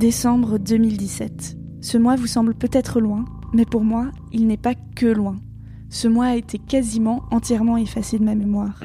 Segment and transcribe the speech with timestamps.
[0.00, 1.58] Décembre 2017.
[1.82, 5.36] Ce mois vous semble peut-être loin, mais pour moi, il n'est pas que loin.
[5.90, 8.80] Ce mois a été quasiment entièrement effacé de ma mémoire.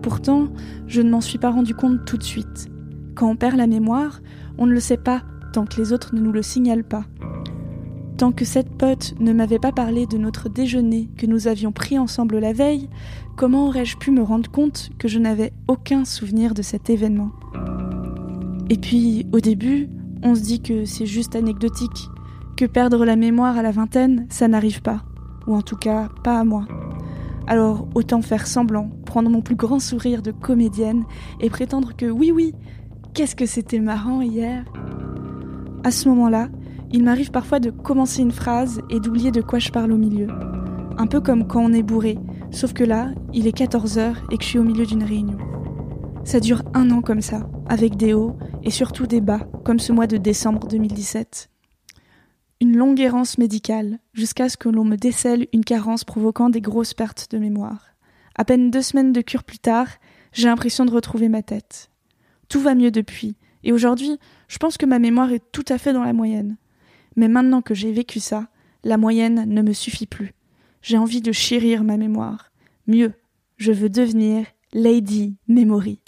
[0.00, 0.48] Pourtant,
[0.86, 2.70] je ne m'en suis pas rendu compte tout de suite.
[3.14, 4.22] Quand on perd la mémoire,
[4.56, 7.04] on ne le sait pas tant que les autres ne nous le signalent pas.
[8.16, 11.98] Tant que cette pote ne m'avait pas parlé de notre déjeuner que nous avions pris
[11.98, 12.88] ensemble la veille,
[13.36, 17.32] comment aurais-je pu me rendre compte que je n'avais aucun souvenir de cet événement?
[18.70, 19.90] Et puis, au début,
[20.24, 22.08] on se dit que c'est juste anecdotique,
[22.56, 25.02] que perdre la mémoire à la vingtaine, ça n'arrive pas,
[25.46, 26.66] ou en tout cas pas à moi.
[27.46, 31.04] Alors autant faire semblant, prendre mon plus grand sourire de comédienne
[31.40, 32.54] et prétendre que oui oui,
[33.12, 34.64] qu'est-ce que c'était marrant hier.
[35.84, 36.48] À ce moment-là,
[36.90, 40.28] il m'arrive parfois de commencer une phrase et d'oublier de quoi je parle au milieu.
[40.96, 42.18] Un peu comme quand on est bourré,
[42.50, 45.36] sauf que là, il est 14h et que je suis au milieu d'une réunion.
[46.24, 49.92] Ça dure un an comme ça, avec des hauts et surtout des bas, comme ce
[49.92, 51.50] mois de décembre 2017.
[52.62, 56.94] Une longue errance médicale, jusqu'à ce que l'on me décèle une carence provoquant des grosses
[56.94, 57.88] pertes de mémoire.
[58.36, 59.86] À peine deux semaines de cure plus tard,
[60.32, 61.90] j'ai l'impression de retrouver ma tête.
[62.48, 65.92] Tout va mieux depuis, et aujourd'hui, je pense que ma mémoire est tout à fait
[65.92, 66.56] dans la moyenne.
[67.16, 68.48] Mais maintenant que j'ai vécu ça,
[68.82, 70.32] la moyenne ne me suffit plus.
[70.80, 72.50] J'ai envie de chérir ma mémoire.
[72.86, 73.12] Mieux,
[73.58, 76.00] je veux devenir Lady Memory.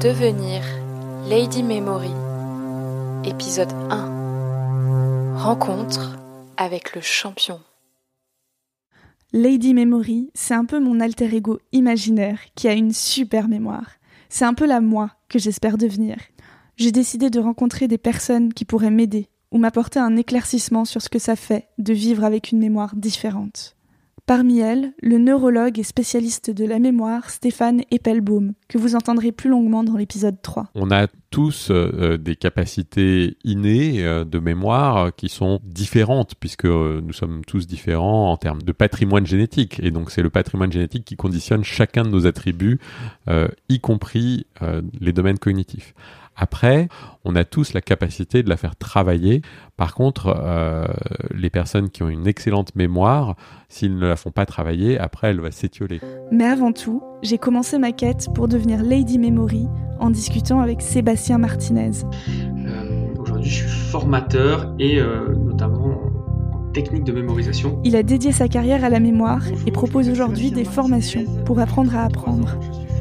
[0.00, 0.64] Devenir
[1.28, 2.10] Lady Memory,
[3.24, 6.23] épisode 1 Rencontre
[6.56, 7.60] avec le champion.
[9.32, 13.90] Lady Memory, c'est un peu mon alter ego imaginaire qui a une super mémoire.
[14.28, 16.16] C'est un peu la moi que j'espère devenir.
[16.76, 21.08] J'ai décidé de rencontrer des personnes qui pourraient m'aider ou m'apporter un éclaircissement sur ce
[21.08, 23.73] que ça fait de vivre avec une mémoire différente.
[24.26, 29.50] Parmi elles, le neurologue et spécialiste de la mémoire Stéphane Eppelbaum, que vous entendrez plus
[29.50, 30.68] longuement dans l'épisode 3.
[30.74, 37.02] On a tous euh, des capacités innées euh, de mémoire qui sont différentes, puisque euh,
[37.04, 39.78] nous sommes tous différents en termes de patrimoine génétique.
[39.82, 42.80] Et donc c'est le patrimoine génétique qui conditionne chacun de nos attributs,
[43.68, 44.46] y compris
[45.00, 45.94] les domaines cognitifs.
[46.36, 46.88] Après,
[47.24, 49.42] on a tous la capacité de la faire travailler.
[49.76, 50.84] Par contre, euh,
[51.32, 53.36] les personnes qui ont une excellente mémoire,
[53.68, 56.00] s'ils ne la font pas travailler, après, elle va s'étioler.
[56.32, 59.68] Mais avant tout, j'ai commencé ma quête pour devenir Lady Memory
[60.00, 61.92] en discutant avec Sébastien Martinez.
[62.66, 66.00] Euh, aujourd'hui, je suis formateur et euh, notamment
[66.52, 67.80] en technique de mémorisation.
[67.84, 71.94] Il a dédié sa carrière à la mémoire et propose aujourd'hui des formations pour apprendre
[71.94, 72.58] à apprendre.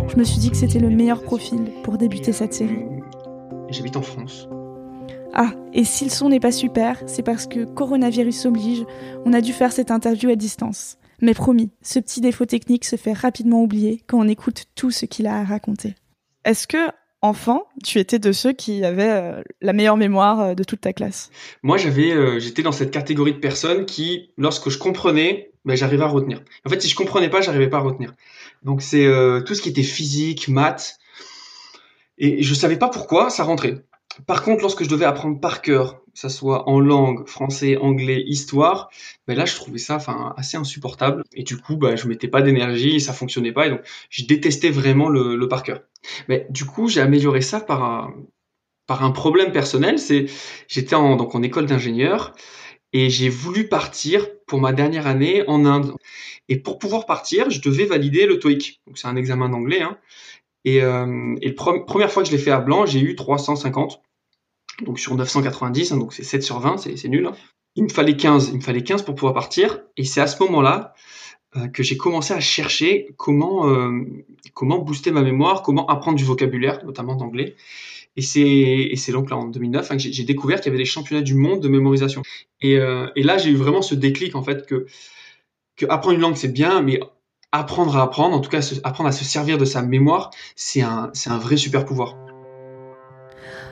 [0.08, 2.86] Je me suis dit que c'était le meilleur profil pour débuter cette série
[3.74, 4.48] j'habite en France.
[5.34, 8.86] Ah, et si le son n'est pas super, c'est parce que coronavirus oblige,
[9.26, 10.98] on a dû faire cette interview à distance.
[11.22, 15.06] Mais promis, ce petit défaut technique se fait rapidement oublier quand on écoute tout ce
[15.06, 15.96] qu'il a à raconter.
[16.46, 16.90] Est-ce que,
[17.22, 20.94] enfant, tu étais de ceux qui avaient euh, la meilleure mémoire euh, de toute ta
[20.94, 21.32] classe?
[21.64, 26.04] Moi, j'avais, euh, j'étais dans cette catégorie de personnes qui, lorsque je comprenais, ben, j'arrivais
[26.04, 26.44] à retenir.
[26.66, 28.14] En fait, si je comprenais pas, j'arrivais pas à retenir.
[28.64, 29.06] Donc c'est
[29.46, 30.98] tout ce qui était physique, maths,
[32.24, 33.84] et je savais pas pourquoi ça rentrait.
[34.28, 38.24] Par contre, lorsque je devais apprendre par cœur, que ça soit en langue, français, anglais,
[38.26, 38.90] histoire,
[39.28, 41.24] ben là, je trouvais ça enfin, assez insupportable.
[41.34, 43.68] Et du coup, ben, je mettais pas d'énergie, ça fonctionnait pas.
[43.68, 45.82] Et donc, je détestais vraiment le, le par cœur.
[46.30, 48.14] Mais du coup, j'ai amélioré ça par un,
[48.88, 50.00] par un problème personnel.
[50.00, 50.28] C'est,
[50.70, 52.34] j'étais en, donc en école d'ingénieur
[52.94, 55.94] et j'ai voulu partir pour ma dernière année en Inde.
[56.48, 58.82] Et pour pouvoir partir, je devais valider le TOEIC.
[58.86, 59.98] Donc, c'est un examen d'anglais, hein.
[60.66, 64.02] Et, euh, et la première fois que je l'ai fait à blanc, j'ai eu 350.
[64.86, 67.28] Donc sur 990, hein, donc c'est 7 sur 20, c'est nul.
[67.28, 67.34] Hein.
[67.76, 69.82] Il me fallait 15, il me fallait 15 pour pouvoir partir.
[69.98, 70.94] Et c'est à ce moment-là
[71.56, 74.02] euh, que j'ai commencé à chercher comment, euh,
[74.54, 77.56] comment booster ma mémoire, comment apprendre du vocabulaire, notamment d'anglais.
[78.16, 81.24] Et c'est donc là en 2009 hein, que j'ai découvert qu'il y avait des championnats
[81.24, 82.22] du monde de mémorisation.
[82.62, 84.86] Et, euh, et là j'ai eu vraiment ce déclic en fait que
[85.76, 87.00] que apprendre une langue c'est bien, mais
[87.54, 91.12] apprendre à apprendre, en tout cas apprendre à se servir de sa mémoire, c'est un,
[91.14, 92.18] c'est un vrai super pouvoir.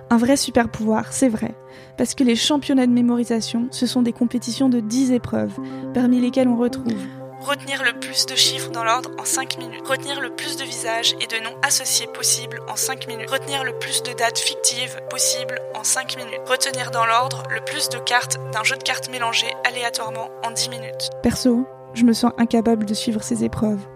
[0.09, 1.55] Un vrai super pouvoir, c'est vrai.
[1.97, 5.53] Parce que les championnats de mémorisation, ce sont des compétitions de 10 épreuves,
[5.93, 6.93] parmi lesquelles on retrouve
[7.41, 9.87] Retenir le plus de chiffres dans l'ordre en 5 minutes.
[9.87, 13.31] Retenir le plus de visages et de noms associés possibles en 5 minutes.
[13.31, 16.41] Retenir le plus de dates fictives possibles en 5 minutes.
[16.47, 20.69] Retenir dans l'ordre le plus de cartes d'un jeu de cartes mélangé aléatoirement en 10
[20.69, 21.09] minutes.
[21.23, 23.87] Perso, je me sens incapable de suivre ces épreuves.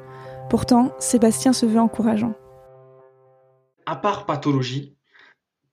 [0.49, 2.33] Pourtant, Sébastien se veut encourageant.
[3.85, 4.95] À part pathologie,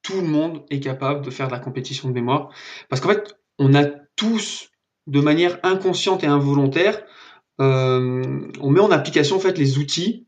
[0.02, 2.50] tout le monde est capable de faire de la compétition de mémoire.
[2.88, 3.84] Parce qu'en fait, on a
[4.16, 4.70] tous,
[5.06, 7.02] de manière inconsciente et involontaire,
[7.60, 10.26] euh, on met en application en fait les outils,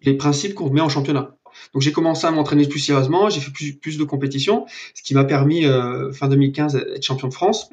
[0.00, 1.36] les principes qu'on met en championnat.
[1.74, 5.24] Donc j'ai commencé à m'entraîner plus sérieusement, j'ai fait plus, de compétitions, ce qui m'a
[5.24, 7.68] permis euh, fin 2015 d'être champion de France.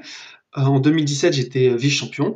[0.58, 2.36] Euh, en 2017 j'étais vice-champion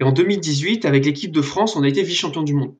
[0.00, 2.74] et en 2018 avec l'équipe de France on a été vice-champion du monde.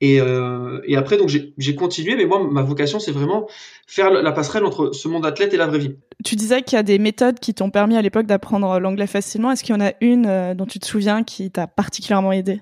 [0.00, 3.48] Et, euh, et après, donc j'ai continué, mais moi, ma vocation, c'est vraiment
[3.86, 5.96] faire la passerelle entre ce monde athlète et la vraie vie.
[6.24, 9.50] Tu disais qu'il y a des méthodes qui t'ont permis à l'époque d'apprendre l'anglais facilement.
[9.50, 12.60] Est-ce qu'il y en a une euh, dont tu te souviens qui t'a particulièrement aidé?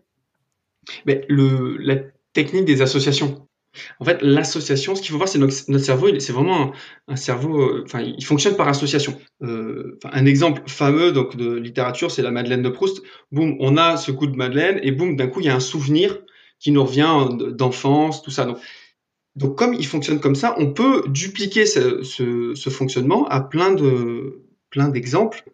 [1.05, 1.97] Mais le, La
[2.33, 3.46] technique des associations.
[4.01, 6.73] En fait, l'association, ce qu'il faut voir, c'est notre, notre, cerveau, c'est vraiment
[7.09, 9.19] un, cerveau, euh, enfin, il fonctionne par association.
[9.43, 13.03] Euh, un exemple fameux donc de littérature, c'est la Madeleine de Proust.
[13.33, 15.61] Boum, on a ce coup de Madeleine et boum, d'un coup, il y a un
[15.61, 16.19] souvenir
[16.59, 18.45] qui nous revient d'enfance, tout ça.
[18.45, 18.59] Donc,
[19.35, 24.89] donc, comme il fonctionne comme ça, on peut dupliquer ce, fonctionnement à plein de plein
[24.89, 25.45] d'exemples.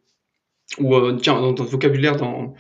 [0.79, 2.55] Ou euh, tiens, dans, dans, le vocabulaire dans,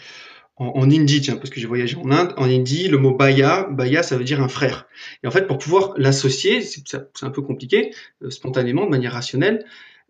[0.57, 3.67] en, en hindi, tiens, parce que j'ai voyagé en Inde, en hindi, le mot baya,
[3.71, 4.87] baya, ça veut dire un frère.
[5.23, 9.65] Et en fait, pour pouvoir l'associer, c'est un peu compliqué, euh, spontanément, de manière rationnelle,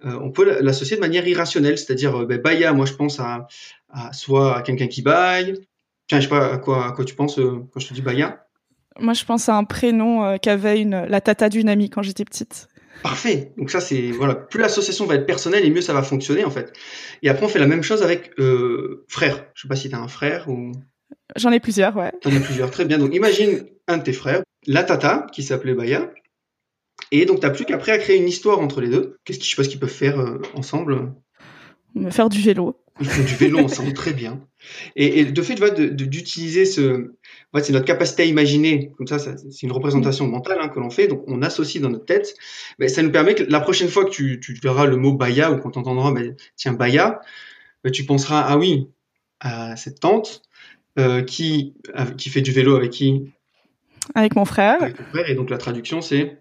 [0.05, 3.47] euh, on peut l'associer de manière irrationnelle, c'est-à-dire euh, ben, baya, moi je pense à,
[3.89, 5.55] à soit à quelqu'un qui baille,
[6.09, 8.45] Tiens, je sais pas à quoi, à quoi tu penses quand je te dis Baya?
[8.99, 12.69] Moi, je pense à un prénom qu'avait la tata d'une amie quand j'étais petite.
[13.03, 13.53] Parfait.
[13.57, 14.35] Donc ça, c'est voilà.
[14.35, 16.73] Plus l'association va être personnelle et mieux ça va fonctionner en fait.
[17.23, 19.47] Et après, on fait la même chose avec euh, frère.
[19.55, 20.73] Je sais pas si tu as un frère ou.
[21.37, 22.13] J'en ai plusieurs, ouais.
[22.21, 22.99] T'en as plusieurs, très bien.
[22.99, 26.13] Donc imagine un de tes frères, la tata qui s'appelait Baya.
[27.11, 29.17] Et donc t'as plus qu'après à créer une histoire entre les deux.
[29.25, 31.13] Qu'est-ce qu'ils, je sais pas ce qu'ils peuvent faire euh, ensemble.
[32.11, 32.82] Faire du vélo.
[33.01, 34.47] Ils font du vélo ensemble, très bien.
[34.97, 35.55] Et, et de fait,
[35.95, 37.13] d'utiliser ce,
[37.55, 40.91] fait, c'est notre capacité à imaginer, comme ça, c'est une représentation mentale hein, que l'on
[40.91, 42.35] fait, donc on associe dans notre tête.
[42.79, 45.51] Mais ça nous permet que la prochaine fois que tu, tu verras le mot Baya
[45.51, 47.21] ou entendras, ben, tiens, Baya,
[47.85, 48.89] ben, tu penseras, ah oui,
[49.41, 50.43] à cette tante
[50.99, 51.75] euh, qui,
[52.17, 53.33] qui fait du vélo avec qui?
[54.15, 54.83] Avec mon frère.
[54.83, 56.39] Avec ton frère, et donc la traduction, c'est?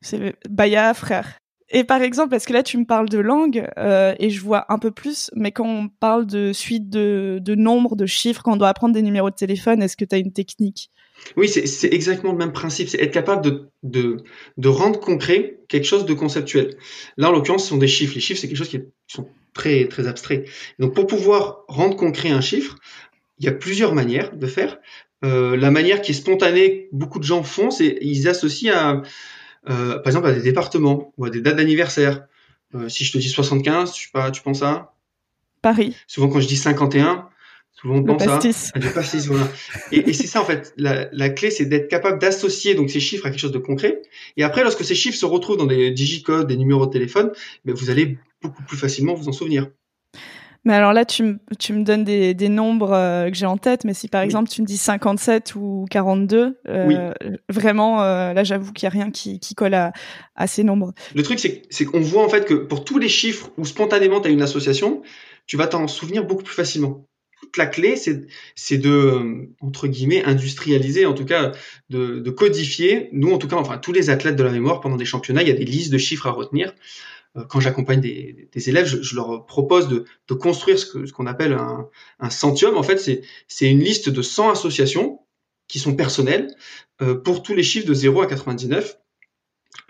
[0.00, 1.38] C'est Baya, frère.
[1.72, 4.66] Et par exemple, parce que là tu me parles de langue euh, et je vois
[4.72, 8.54] un peu plus, mais quand on parle de suite de, de nombres, de chiffres, quand
[8.54, 10.90] on doit apprendre des numéros de téléphone, est-ce que tu as une technique?
[11.36, 12.88] Oui, c'est exactement le même principe.
[12.88, 14.16] C'est être capable de, de,
[14.56, 16.76] de, rendre concret quelque chose de conceptuel.
[17.18, 18.14] Là, en l'occurrence, ce sont des chiffres.
[18.14, 20.48] Les chiffres, c'est quelque chose qui sont très très abstraits.
[20.78, 22.76] Donc, pour pouvoir rendre concret un chiffre,
[23.38, 24.78] il y a plusieurs manières de faire.
[25.24, 29.02] Euh, la manière qui est spontanée, beaucoup de gens font, c'est ils associent à
[29.68, 32.26] euh, par exemple à des départements ou à des dates d'anniversaire.
[32.74, 34.94] Euh, si je te dis 75, tu, pas, tu penses à
[35.60, 35.94] Paris.
[36.06, 37.28] Souvent quand je dis 51,
[37.72, 38.70] souvent on pense pastis.
[38.74, 39.26] à, du pastis.
[39.26, 39.48] Voilà.
[39.92, 40.72] et, et c'est ça en fait.
[40.76, 44.02] La, la clé, c'est d'être capable d'associer donc ces chiffres à quelque chose de concret.
[44.36, 47.32] Et après, lorsque ces chiffres se retrouvent dans des digicodes, des numéros de téléphone,
[47.64, 49.68] ben, vous allez beaucoup plus facilement vous en souvenir.
[50.64, 53.84] Mais alors là, tu, tu me donnes des, des nombres euh, que j'ai en tête,
[53.84, 57.12] mais si par exemple tu me dis 57 ou 42, euh,
[57.48, 59.92] vraiment, euh, là j'avoue qu'il n'y a rien qui, qui colle à,
[60.36, 60.92] à, ces nombres.
[61.14, 64.28] Le truc, c'est qu'on voit en fait que pour tous les chiffres où spontanément tu
[64.28, 65.02] as une association,
[65.46, 67.06] tu vas t'en souvenir beaucoup plus facilement.
[67.40, 71.52] Toute la clé, c'est de, entre guillemets, industrialiser, en tout cas,
[71.88, 73.08] de, de codifier.
[73.12, 75.48] Nous, en tout cas, enfin, tous les athlètes de la mémoire, pendant des championnats, il
[75.48, 76.74] y a des listes de chiffres à retenir.
[77.36, 82.30] Euh, quand j'accompagne des, élèves, je, leur propose de, construire ce qu'on appelle un, un
[82.30, 82.76] centium.
[82.76, 85.20] En fait, c'est une liste de 100 associations
[85.68, 86.54] qui sont personnelles
[87.00, 88.98] euh, pour tous les chiffres de 0 à 99.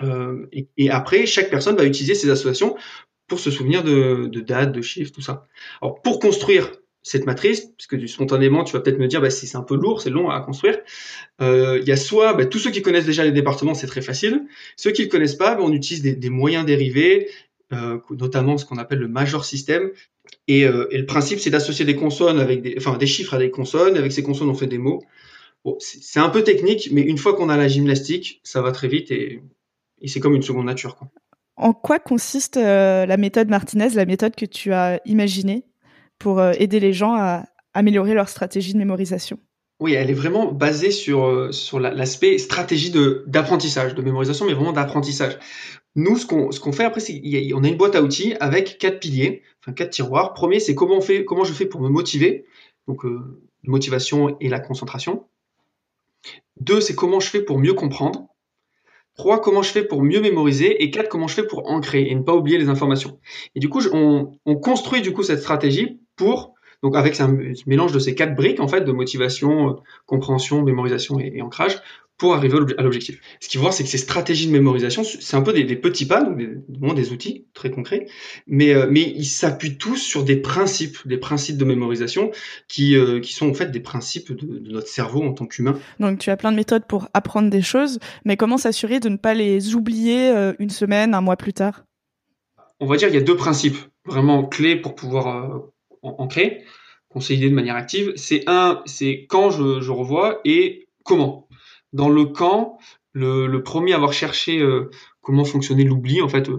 [0.03, 2.77] Euh, et, et, après, chaque personne va utiliser ces associations
[3.27, 5.47] pour se souvenir de, de dates, de chiffres, tout ça.
[5.81, 6.71] Alors, pour construire
[7.03, 10.11] cette matrice, puisque spontanément, tu vas peut-être me dire, bah, c'est un peu lourd, c'est
[10.11, 10.79] long à construire.
[11.41, 14.03] Euh, il y a soit bah, tous ceux qui connaissent déjà les départements, c'est très
[14.03, 14.47] facile.
[14.77, 17.29] Ceux qui ne le connaissent pas, bah, on utilise des, moyens dérivés,
[17.73, 19.91] euh, notamment ce qu'on appelle le major system.
[20.47, 23.39] Et, euh, et le principe, c'est d'associer des consonnes avec des, enfin des chiffres à
[23.39, 23.97] des consonnes.
[23.97, 25.03] Avec ces consonnes, on fait des mots.
[25.79, 29.11] C'est un peu technique, mais une fois qu'on a la gymnastique, ça va très vite
[29.11, 29.43] et,
[30.01, 30.97] et c'est comme une seconde nature.
[30.97, 31.09] Quoi.
[31.57, 35.65] En quoi consiste la méthode Martinez, la méthode que tu as imaginée?
[36.21, 39.39] Pour euh, aider les gens à, améliorer leur stratégie de mémorisation
[39.81, 42.93] Oui, elle est vraiment basée sur, euh, sur l'aspect stratégie
[43.27, 45.39] d'apprentissage, de mémorisation, mais vraiment d'apprentissage.
[45.97, 49.01] Nous, ce qu'on, qu'on fait après, c'est qu'on a une boîte à outils avec quatre
[49.01, 50.35] piliers, enfin quatre tiroirs.
[50.35, 52.45] Premier, c'est comment on fait, comment je fais pour me motiver,
[52.87, 55.27] donc euh, motivation et la concentration.
[56.61, 58.27] Deux, c'est comment je fais pour mieux comprendre.
[59.17, 60.83] Trois, comment je fais pour mieux mémoriser.
[60.83, 63.19] Et quatre, comment je fais pour ancrer et ne pas oublier les informations.
[63.55, 67.37] Et du coup, on, on construit du coup cette stratégie pour donc avec un
[67.67, 69.73] mélange de ces quatre briques en fait de motivation, euh,
[70.07, 71.79] compréhension, mémorisation et, ancrage
[72.17, 73.19] pour arriver à l'objectif.
[73.41, 76.05] Ce qu'il faut voir, c'est que ces stratégies de mémorisation, c'est un peu des, petits
[76.05, 78.09] pas, donc des, des outils très concrets,
[78.47, 82.31] mais, euh, mais ils s'appuient tous sur des principes, des principes de mémorisation
[82.69, 85.79] qui, euh, qui sont en fait des principes de, de notre cerveau en tant qu'humain.
[85.99, 89.17] Donc tu as plein de méthodes pour apprendre des choses, mais comment s'assurer de ne
[89.17, 91.85] pas les oublier une semaine, un mois plus tard?
[92.81, 95.63] On va dire qu'il y a deux principes vraiment clés pour pouvoir
[96.03, 96.65] ancré,
[97.09, 101.49] consolidé de manière active, c'est un, c'est quand je, revois et comment.
[101.93, 102.79] Dans le quand,
[103.13, 104.91] le, premier à avoir cherché euh,
[105.21, 106.59] comment fonctionnait l'oubli, en fait, euh,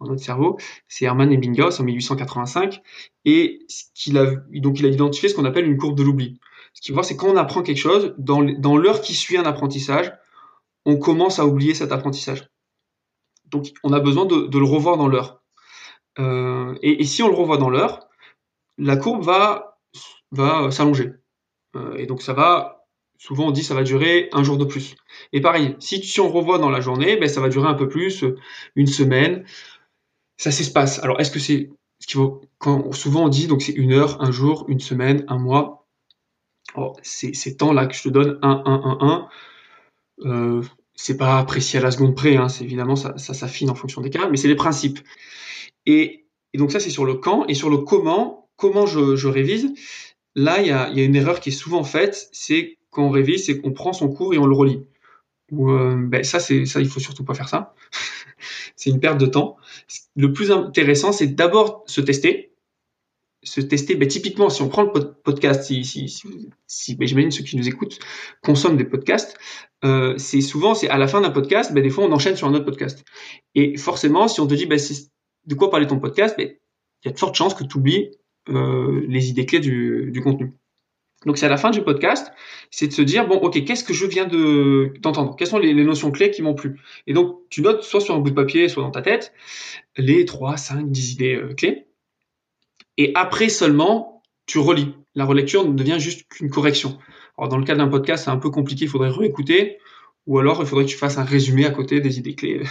[0.00, 2.82] dans notre cerveau, c'est Hermann Ebbinghaus en 1885,
[3.24, 6.40] et ce qu'il a, donc il a identifié ce qu'on appelle une courbe de l'oubli.
[6.72, 8.40] Ce qu'il voit, c'est quand on apprend quelque chose, dans,
[8.76, 10.12] l'heure qui suit un apprentissage,
[10.86, 12.48] on commence à oublier cet apprentissage.
[13.46, 15.42] Donc, on a besoin de, le revoir dans l'heure.
[16.18, 18.08] Euh, et, si on le revoit dans l'heure,
[18.80, 19.78] la courbe va,
[20.32, 21.12] va s'allonger.
[21.76, 22.86] Euh, et donc ça va,
[23.18, 24.96] souvent on dit ça va durer un jour de plus.
[25.32, 27.88] Et pareil, si, si on revoit dans la journée, ben, ça va durer un peu
[27.88, 28.24] plus,
[28.74, 29.44] une semaine.
[30.36, 30.98] Ça s'espace.
[31.00, 31.70] Alors est-ce que c'est
[32.00, 35.24] ce qu'il faut, quand souvent on dit donc c'est une heure, un jour, une semaine,
[35.28, 35.86] un mois.
[36.76, 39.28] Oh, ces, ces temps-là que je te donne, 1, 1, 1, 1,
[40.26, 40.62] euh,
[40.94, 44.02] c'est pas apprécié à la seconde près, hein, c'est évidemment ça, ça s'affine en fonction
[44.02, 45.00] des cas, mais c'est les principes.
[45.86, 49.72] Et, et donc ça c'est sur le quand, et sur le comment, comment je, révise
[50.36, 53.58] Là, il y a, une erreur qui est souvent faite, c'est quand on révise, c'est
[53.60, 54.84] qu'on prend son cours et on le relit.
[55.52, 57.74] Euh, ben ça, c'est ça, il faut surtout pas faire ça.
[58.76, 59.56] c'est une perte de temps.
[60.14, 62.52] Le plus intéressant, c'est d'abord se tester,
[63.42, 63.96] se tester.
[63.96, 67.98] Ben, typiquement, si on prend le podcast, si, si, ben, j'imagine ceux qui nous écoutent
[68.42, 69.36] consomment des podcasts,
[69.84, 72.54] euh, c'est souvent, c'est à la fin d'un podcast, des fois on enchaîne sur un
[72.54, 73.04] autre podcast.
[73.56, 76.56] Et forcément, si on te dit, de quoi parler ton podcast, il
[77.04, 78.10] y a de fortes chances que tu oublies
[78.50, 80.52] euh, les idées clés du, contenu.
[81.26, 82.32] Donc c'est à la fin du podcast,
[82.70, 85.74] c'est de se dire bon ok qu'est-ce que je viens de d'entendre, quelles sont les,
[85.74, 86.80] notions clés qui m'ont plu?
[87.06, 89.32] Et donc tu notes soit sur un bout de papier, soit dans ta tête
[89.96, 91.86] les 3, 5, 10 idées euh, clés.
[92.96, 94.94] Et après seulement tu relis.
[95.14, 96.98] La relecture ne devient juste qu'une correction.
[97.36, 99.78] Alors dans le cas d'un podcast c'est un peu compliqué, il faudrait réécouter
[100.26, 102.62] ou alors il faudrait que tu fasses un résumé à côté des idées clés.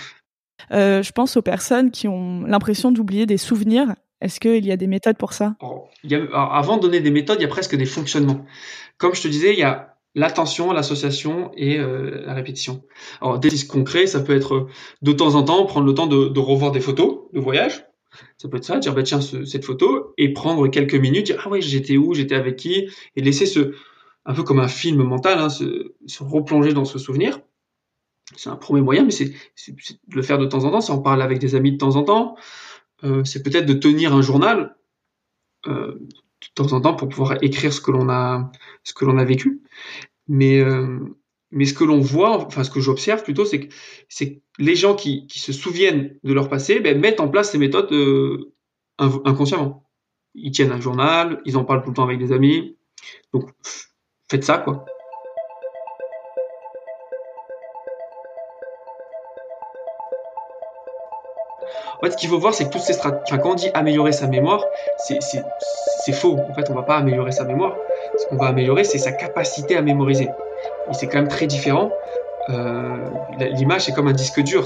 [0.71, 4.77] Euh, je pense aux personnes qui ont l'impression d'oublier des souvenirs est-ce qu'il y a
[4.77, 5.55] des méthodes pour ça?
[6.33, 8.45] Avant de donner des méthodes, il y a presque des fonctionnements.
[8.97, 12.83] Comme je te disais, il y a l'attention, l'association et euh, la répétition.
[13.21, 14.67] Alors, des concrets, ça peut être
[15.01, 17.85] de temps en temps prendre le temps de, revoir des photos de voyage.
[18.38, 21.49] Ça peut être ça, dire bah tiens cette photo et prendre quelques minutes, dire ah
[21.49, 23.75] ouais j'étais où, j'étais avec qui, et laisser ce
[24.25, 27.39] un peu comme un film mental, hein, se, replonger dans ce souvenir.
[28.35, 30.81] C'est un premier moyen, mais c'est de le faire de temps en temps.
[30.81, 32.35] Si on parle avec des amis de temps en temps,
[33.03, 34.75] euh, c'est peut-être de tenir un journal
[35.68, 38.51] euh, de temps en temps pour pouvoir écrire ce que l'on a,
[38.84, 39.62] ce que l'on a vécu.
[40.27, 41.00] Mais, euh,
[41.51, 43.74] mais ce que l'on voit, enfin ce que j'observe plutôt, c'est que,
[44.08, 47.58] c'est les gens qui, qui, se souviennent de leur passé ben, mettent en place ces
[47.58, 47.91] méthodes
[49.00, 49.89] inconsciemment.
[50.36, 52.77] Ils tiennent un journal, ils en parlent tout le temps avec des amis.
[53.34, 53.50] Donc
[54.29, 54.86] faites ça, quoi.
[62.01, 64.13] En fait, ce qu'il faut voir, c'est que toutes ces stratégies, quand on dit améliorer
[64.13, 64.63] sa mémoire,
[64.98, 66.38] c'est faux.
[66.50, 67.75] En fait, on va pas améliorer sa mémoire.
[68.18, 70.29] Ce qu'on va améliorer, c'est sa capacité à mémoriser.
[70.89, 71.91] Et c'est quand même très différent.
[72.50, 72.98] Euh,
[73.38, 74.63] L'image, c'est comme un disque dur.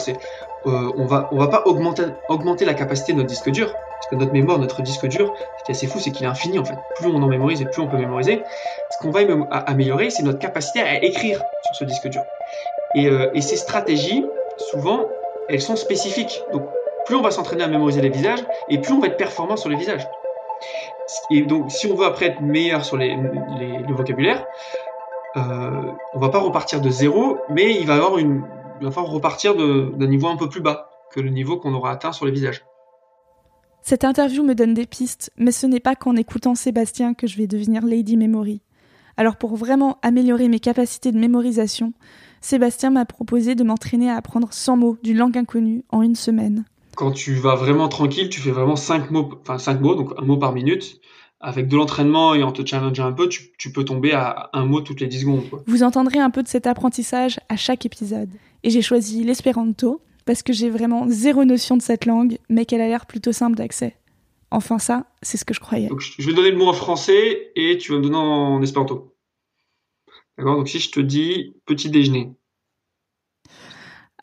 [0.65, 4.07] Euh, on va, on va pas augmenter, augmenter la capacité de notre disque dur, parce
[4.07, 6.59] que notre mémoire, notre disque dur, ce qui est assez fou, c'est qu'il est infini
[6.59, 6.77] en fait.
[6.95, 8.43] Plus on en mémorise et plus on peut mémoriser.
[8.91, 9.19] Ce qu'on va
[9.51, 12.23] améliorer, c'est notre capacité à écrire sur ce disque dur.
[12.95, 14.25] Et, euh, et ces stratégies,
[14.57, 15.01] souvent,
[15.49, 16.41] elles sont spécifiques.
[16.53, 16.63] Donc,
[17.05, 19.69] plus on va s'entraîner à mémoriser les visages et plus on va être performant sur
[19.69, 20.07] les visages.
[21.29, 24.45] Et donc, si on veut après être meilleur sur les, le vocabulaire,
[25.35, 28.43] euh, on va pas repartir de zéro, mais il va avoir une,
[28.79, 31.91] il va falloir repartir d'un niveau un peu plus bas que le niveau qu'on aura
[31.91, 32.65] atteint sur les visages.
[33.81, 37.37] Cette interview me donne des pistes, mais ce n'est pas qu'en écoutant Sébastien que je
[37.37, 38.61] vais devenir Lady Memory.
[39.17, 41.93] Alors pour vraiment améliorer mes capacités de mémorisation,
[42.41, 46.65] Sébastien m'a proposé de m'entraîner à apprendre 100 mots d'une langue inconnue en une semaine
[46.95, 50.23] quand tu vas vraiment tranquille, tu fais vraiment cinq mots, enfin cinq mots, donc un
[50.23, 50.99] mot par minute,
[51.39, 54.81] avec de l'entraînement et en te challengeant un peu, tu, peux tomber à un mot
[54.81, 55.43] toutes les 10 secondes.
[55.67, 58.29] Vous entendrez un peu de cet apprentissage à chaque épisode.
[58.63, 62.79] Et j'ai choisi l'espéranto parce que j'ai vraiment zéro notion de cette langue, mais qu'elle
[62.79, 63.97] a l'air plutôt simple d'accès.
[64.51, 65.87] Enfin ça, c'est ce que je croyais.
[65.87, 69.13] Donc, je vais donner le mot en français et tu vas me donner en espéranto.
[70.37, 70.57] D'accord?
[70.57, 72.31] Donc si je te dis petit déjeuner.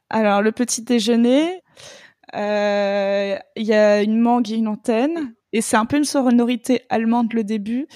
[0.09, 1.61] Alors le petit déjeuner,
[2.35, 5.35] il y a une mangue et une antenne.
[5.53, 7.89] Et c'est un peu une sonorité allemande le début.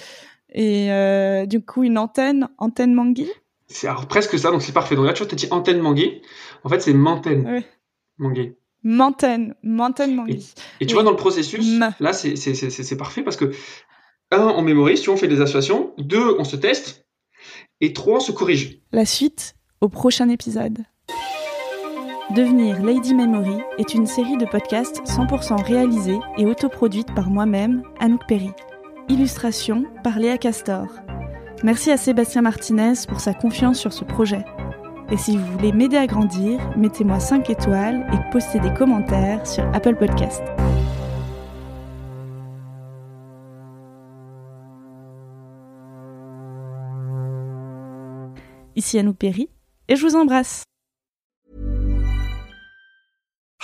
[0.53, 3.29] Et euh, du coup, une antenne, antenne mangui.
[3.67, 4.95] C'est presque ça, donc c'est parfait.
[4.95, 6.21] Donc là, tu vois, tu dit antenne mangui.
[6.63, 7.65] En fait, c'est mantenne oui.
[8.17, 8.55] mangui.
[8.83, 10.53] Mantenne, mantenne mangui.
[10.79, 13.51] Et, tu vois, dans le processus, là, c'est parfait parce que,
[14.31, 15.93] un, on mémorise, tu vois, on fait des associations.
[15.97, 17.05] Deux, on se teste.
[17.81, 18.79] Et trois, on se corrige.
[18.91, 20.85] La suite au prochain épisode.
[22.33, 28.25] Devenir Lady Memory est une série de podcasts 100% réalisée et autoproduite par moi-même, Anouk
[28.27, 28.49] Perry.
[29.09, 30.87] Illustration par Léa Castor.
[31.63, 34.43] Merci à Sébastien Martinez pour sa confiance sur ce projet.
[35.11, 39.63] Et si vous voulez m'aider à grandir, mettez-moi 5 étoiles et postez des commentaires sur
[39.75, 40.41] Apple Podcast.
[48.75, 49.47] Ici Anouk Perry
[49.87, 50.63] et je vous embrasse.